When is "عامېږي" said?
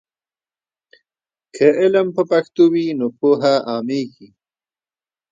3.69-4.27